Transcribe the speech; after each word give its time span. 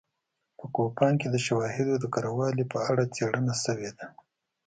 په 0.57 0.65
کوپان 0.75 1.13
کې 1.21 1.27
د 1.31 1.37
شواهدو 1.45 1.93
د 1.99 2.05
کره 2.13 2.31
والي 2.37 2.65
په 2.73 2.77
اړه 2.89 3.03
څېړنه 3.15 3.53
شوې 3.63 3.91
ده 3.97 4.05